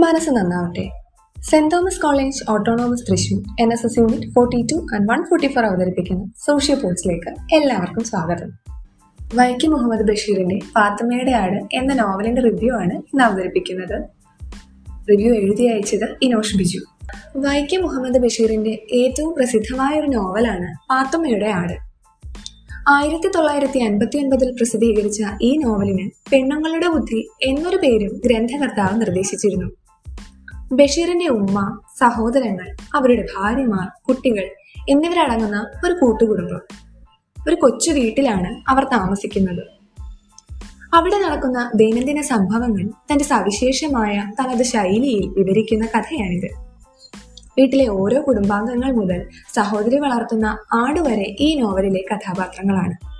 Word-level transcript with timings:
മനസ്സ് 0.00 0.30
നന്നാവട്ടെ. 0.30 0.90
Saint 1.50 1.74
Thomas 1.74 2.00
college 2.00 2.50
autonomous 2.50 3.10
Thrissur 3.10 3.42
N 3.60 3.72
S 3.72 3.86
S 3.86 3.98
unit 3.98 4.32
forty 4.32 4.66
two 4.72 4.74
and 4.94 5.10
one 5.10 5.22
forty 5.22 5.46
four 5.46 5.64
അവതരിപ്പിക്കുന്ന 5.64 6.32
സോഷ്യൽ 6.46 6.80
പോർട്സിലേക്ക് 6.80 7.54
എല്ലാവർക്കും 7.54 8.04
സ്വാഗതം. 8.04 8.50
വൈക്കി 9.34 9.66
മുഹമ്മദ് 9.66 10.08
ബഷീറിന്റെ 10.08 10.58
പാത്തമ്മയുടെ 10.76 11.30
ആട് 11.30 11.76
എന്ന 11.76 11.94
നോവലിന്റെ 11.94 12.42
റിവ്യൂ 12.42 12.74
ആണ് 12.74 12.92
ഇന്ന് 12.92 13.24
അവതരിപ്പിക്കുന്നത്. 13.24 14.02
റിവ്യൂ 15.10 15.34
എഴുതി 15.34 15.62
അയച്ചത് 15.62 16.16
ഇനോഷ് 16.22 16.56
ബിജു. 16.56 16.78
വൈക്കം 17.36 17.82
മുഹമ്മദ് 17.82 18.18
ബഷീറിന്റെ 18.18 18.82
ഏറ്റവും 18.92 19.34
പ്രസിദ്ധമായ 19.34 20.00
ഒരു 20.00 20.06
നോവലാണ് 20.06 20.88
പാത്തുമ്മയുടെ 20.90 21.46
ആട്. 21.46 21.90
ആയിരത്തി 22.88 23.28
തൊള്ളായിരത്തി 23.28 23.78
അൻപത്തി 23.78 24.18
ഒൻപതിൽ 24.18 24.50
പ്രസിദ്ധീകരിച്ച 24.52 25.22
ഈ 25.42 25.56
നോവലിന് 25.56 26.10
പെണ്ണുങ്ങളുടെ 26.32 26.88
ബുദ്ധി 26.88 27.28
എന്നൊരു 27.42 27.76
പേരും 27.76 28.20
ഗ്രന്ഥകർത്താവ് 28.24 29.00
നിർദ്ദേശിച്ചിരുന്നു. 29.00 29.70
ബഷീറിന്റെ 30.72 31.26
ഉമ്മ 31.26 31.80
സഹോദരങ്ങൾ 31.98 32.76
അവരുടെ 32.94 33.26
ഭാര്യമാർ 33.36 33.88
കുട്ടികൾ 34.08 34.50
എന്നിവരടങ്ങുന്ന 34.88 35.66
ഒരു 35.86 35.92
കൂട്ടുകുടുംബം. 35.92 36.60
ഒരു 37.48 37.54
കൊച്ചു 37.54 37.90
വീട്ടിലാണ് 37.90 38.70
അവർ 38.70 38.84
താമസിക്കുന്നത്. 38.84 39.62
അവിടെ 40.94 41.18
നടക്കുന്ന 41.18 41.70
ദൈനംദിന 41.74 42.20
സംഭവങ്ങൾ 42.20 42.90
തന്റെ 43.12 43.24
സവിശേഷമായ 43.24 44.32
തനത് 44.40 44.62
ശൈലിയിൽ 44.62 45.28
വിവരിക്കുന്ന 45.28 45.86
കഥയാണിത്. 45.86 46.50
വീട്ടിലെ 47.58 47.88
ഓരോ 47.88 48.22
കുടുംബാംഗങ്ങൾ 48.28 48.92
മുതൽ 48.92 49.28
സഹോദരി 49.54 49.98
വളർത്തുന്ന 49.98 50.58
ആടുവരെ 50.72 51.36
ഈ 51.40 51.60
നോവലിലെ 51.60 52.04
കഥാപാത്രങ്ങളാണ്. 52.14 53.10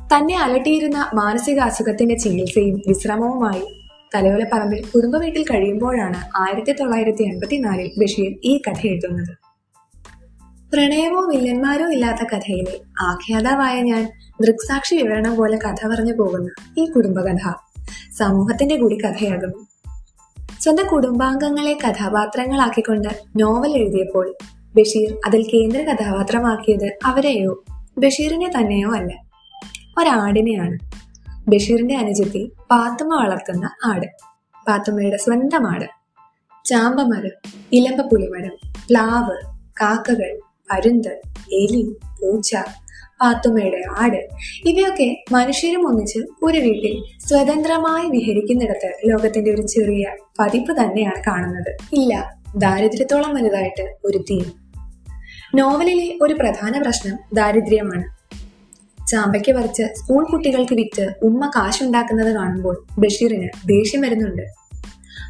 തന്നെ 0.00 0.36
അലട്ടിയിരുന്ന 0.36 1.10
മാനസിക 1.14 1.58
അസുഖത്തിന്റെ 1.58 2.16
ചികിത്സയും 2.16 2.82
വിശ്രമവുമായി 2.86 3.85
തലയോലപ്പറമ്പിൽ 4.16 4.84
കുടുംബ 4.94 5.16
വീട്ടിൽ 5.16 5.42
കഴിയുമ്പോഴാണ് 5.42 6.38
ആയിരത്തി 6.38 6.72
തൊള്ളായിരത്തി 6.72 7.22
എൺപത്തിനാലിൽ 7.22 7.90
ബഷീർ 8.00 8.32
ഈ 8.44 8.62
കഥ 8.68 8.86
എഴുതുന്നത്. 8.86 9.34
പ്രണയമോ 10.72 11.20
വില്ലന്മാരോ 11.22 11.90
ഇല്ലാത്ത 11.90 12.28
കഥയിലെ 12.32 12.80
ആഖ്യാതാവായ 13.00 13.80
ഞാൻ 13.80 14.12
ദൃക്സാക്ഷി 14.40 14.94
വിവരണം 14.94 15.36
പോലെ 15.36 15.56
കഥ 15.56 15.86
പറഞ്ഞു 15.86 16.12
പോകുന്ന 16.12 16.50
ഈ 16.78 16.84
കുടുംബകഥ 16.84 17.52
സമൂഹത്തിന്റെ 18.18 18.76
കൂടി 18.76 18.98
കഥയാകുന്നു 19.04 19.62
സ്വന്തം 20.60 20.86
കുടുംബാംഗങ്ങളെ 20.86 21.78
കഥാപാത്രങ്ങളാക്കിക്കൊണ്ട് 21.84 23.08
നോവൽ 23.36 23.76
എഴുതിയപ്പോൾ 23.76 24.34
ബഷീർ 24.76 25.16
അതിൽ 25.26 25.42
കേന്ദ്ര 25.42 25.82
കഥാപാത്രമാക്കിയത് 25.82 26.98
അവരെയോ 27.04 27.64
ബഷീറിനെ 27.98 28.48
തന്നെയോ 28.48 28.94
അല്ല 28.96 29.12
ഒരാടിനെയാണ്. 29.98 30.95
ബഷീറിന്റെ 31.48 31.96
അനുജത്തി 31.96 32.52
പാത്തുമ്മ 32.70 33.14
വളർത്തുന്ന 33.14 33.70
ആട്. 33.84 34.06
പാത്തുമ്മയുടെ 34.68 35.16
സ്വന്തം 35.16 35.70
ആട്. 35.70 35.84
ചാമ്പമരം 36.64 37.50
ഇലമ്പ 37.72 38.00
പുളിമരം 38.00 38.50
പ്ലാവ് 38.90 39.36
കാക്കകൾ 39.80 40.40
പരുന്ത് 40.72 41.08
എലി 41.52 41.96
പൂച്ച 42.22 42.56
പാത്തുമ്മയുടെ 43.20 43.82
ആട് 43.98 44.28
ഇവയൊക്കെ 44.68 45.24
മനുഷ്യരും 45.32 45.88
ഒന്നിച്ച് 45.88 46.18
ഒരു 46.42 46.58
വീട്ടിൽ 46.58 47.18
സ്വതന്ത്രമായി 47.28 48.10
വിഹരിക്കുന്നിടത്ത് 48.10 48.92
ലോകത്തിന്റെ 49.04 49.50
ഒരു 49.50 49.62
ചെറിയ 49.62 50.04
പതിപ്പ് 50.38 50.72
തന്നെയാണ് 50.72 51.22
കാണുന്നത്. 51.26 51.76
ഇല്ല 51.92 52.36
ദാരിദ്ര്യത്തോളം 52.56 53.34
വലുതായിട്ട് 53.34 53.96
ഒരു 54.04 54.18
തീം. 54.18 54.52
നോവലിലെ 55.54 56.18
ഒരു 56.22 56.34
പ്രധാന 56.34 56.82
പ്രശ്നം 56.82 57.18
ദാരിദ്ര്യമാണ്. 57.32 58.15
ചാമ്പയ്ക്ക് 59.08 59.52
പറിച്ച് 59.52 59.82
സ്കൂൾ 59.82 60.24
കുട്ടികൾക്ക് 60.24 60.74
വിറ്റ് 60.74 61.14
ഉമ്മ 61.22 61.50
കാശുണ്ടാക്കുന്നത് 61.56 62.34
കാണുമ്പോൾ 62.34 62.86
ബഷീറിന് 62.98 63.48
ദേഷ്യം 63.68 64.00
വരുന്നുണ്ട്. 64.00 64.42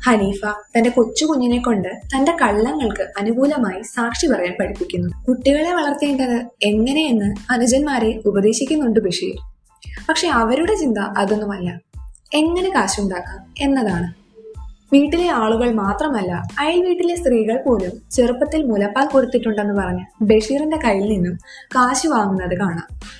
ഹനീഫ 0.06 0.41
തന്റെ 0.77 0.91
കൊച്ചു 0.91 1.24
കുഞ്ഞിനെ 1.24 1.58
കൊണ്ട് 1.58 1.88
തന്റെ 1.88 2.32
കള്ളങ്ങൾക്ക് 2.42 3.03
അനുകൂലമായി 3.19 3.82
സാക്ഷി 3.82 4.26
പറയാൻ 4.26 4.56
പഠിപ്പിക്കുന്നു. 4.60 5.25
കുട്ടികളെ 5.28 5.72
വളർത്തേണ്ടത് 5.75 6.44
എങ്ങനെയെന്ന് 6.62 7.53
അനുജന്മാരെ 7.53 8.20
ഉപദേശിക്കുന്നുണ്ട് 8.26 9.00
ബഷീർ. 9.00 9.34
പക്ഷെ 10.09 10.28
അവരുടെ 10.28 10.75
ചിന്ത 10.75 10.98
അതൊന്നുമല്ല. 10.98 11.81
എങ്ങനെ 12.34 12.70
കാശുണ്ടാക്കാം 12.70 13.54
എന്നതാണ്. 13.59 14.26
വീട്ടിലെ 14.92 15.28
ആളുകൾ 15.28 15.72
മാത്രമല്ല 15.72 16.42
അയൽ 16.59 16.84
വീട്ടിലെ 16.84 17.16
സ്ത്രീകൾ 17.16 17.62
പോലും 17.66 17.91
ചെറുപ്പത്തിൽ 18.10 18.65
മുലപ്പാൽ 18.65 19.06
കൊടുത്തിട്ടുണ്ടെന്ന് 19.06 19.75
പറഞ്ഞ് 19.75 20.04
ബഷീറിന്റെ 20.22 20.76
കയ്യിൽ 20.76 21.09
നിന്നും 21.09 21.38
കാശ് 21.76 22.06
വാങ്ങുന്നത് 22.06 22.59
കാണാം. 22.59 23.16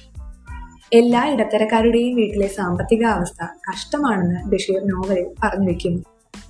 എല്ലാ 0.93 1.27
ഇടത്തരക്കാരുടെയും 1.27 2.17
വീട്ടിലെ 2.17 2.47
സാമ്പത്തിക 2.47 3.05
അവസ്ഥ 3.05 3.47
കഷ്ടമാണെന്ന് 3.71 4.45
ബഷീർ 4.45 4.87
നോവലിൽ 4.87 5.27
പറഞ്ഞു 5.43 5.69
വെക്കുന്നു. 5.69 6.03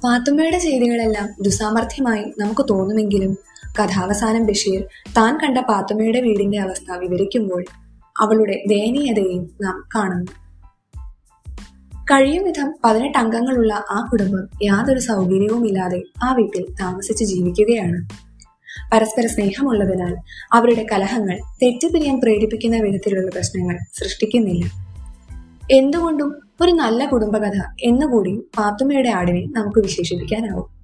പാത്തുമ്മയുടെ 0.05 0.59
ചെയ്തികളെല്ലാം 0.59 1.29
ദുസാമർഥ്യമായി 1.43 2.25
നമുക്ക് 2.39 2.67
തോന്നുമെങ്കിലും 2.71 3.37
കഥാവസാനം 3.81 4.47
ബഷീർ 4.47 4.85
താൻ 5.17 5.39
കണ്ട 5.43 5.59
പാത്തുമ്മയുടെ 5.59 6.21
വീടിന്റെ 6.21 6.59
അവസ്ഥ 6.59 6.93
വിവരിക്കുമ്പോൾ 6.93 7.65
അവളുടെ 8.19 8.65
ദയനീയതയും 8.69 9.51
നാം 9.63 9.89
കാണുന്നു. 9.95 10.33
കഴിയും 12.03 12.45
വിധം 12.45 12.75
പതിനെട്ട് 12.85 13.19
അംഗങ്ങളുള്ള 13.19 13.85
ആ 13.91 14.09
കുടുംബം 14.13 14.49
യാതൊരു 14.63 14.99
സൗകര്യവുമില്ലാതെ 14.99 16.03
ആ 16.25 16.35
വീട്ടിൽ 16.35 16.67
താമസിച്ച് 16.81 17.25
ജീവിക്കുകയാണ്. 17.25 18.26
പരസ്പര 18.93 19.27
സ്നേഹമുള്ളതിനാൽ 19.27 20.17
അവരുടെ 20.53 20.87
കലഹങ്ങൾ 20.93 21.39
തെറ്റിപ്പിരിയാൻ 21.63 22.21
പ്രേരിപ്പിക്കുന്ന 22.21 22.77
വിധത്തിലുള്ള 22.77 23.31
പ്രശ്നങ്ങൾ 23.31 23.79
സൃഷ്ടിക്കുന്നില്ല. 23.99 24.65
എന്തുകൊണ്ടും 25.71 26.41
ഒരു 26.61 26.73
നല്ല 26.73 27.07
കുടുംബകഥ 27.07 27.63
എന്നുകൂടി 27.83 28.43
പാത്തുമ്മയുടെ 28.59 29.09
ആടിനെ 29.09 29.45
നമുക്ക് 29.47 29.79
വിശേഷിപ്പിക്കാനാവും. 29.79 30.77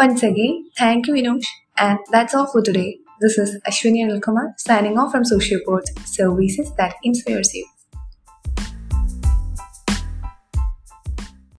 Once 0.00 0.24
again 0.24 0.64
thank 0.80 1.08
you 1.08 1.14
Vinosh 1.14 1.80
and 1.80 1.98
that's 2.12 2.36
of 2.36 2.48
for 2.48 2.62
today 2.68 2.92
this 3.22 3.40
is 3.40 3.56
Ashwini 3.66 3.98
Anilkumar 3.98 4.48
signing 4.58 4.98
off 4.98 5.10
from 5.10 5.24
social 5.24 5.60
port 5.66 6.06
services 6.16 6.78
that 6.78 6.94
inspires 7.04 7.56
you 7.56 7.64